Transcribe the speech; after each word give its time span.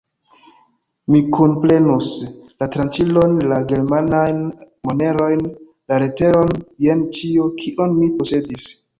Mi 1.15 1.19
kunprenus: 1.33 2.05
la 2.63 2.67
tranĉilon, 2.75 3.35
la 3.51 3.59
germanajn 3.71 4.39
monerojn, 4.89 5.43
la 5.93 5.99
leteron, 6.05 6.49
jen 6.87 7.05
ĉio, 7.19 7.45
kion 7.61 7.95
mi 7.99 8.09
posedis. 8.23 8.65